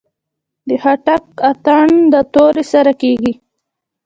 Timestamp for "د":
0.67-0.69, 2.13-2.13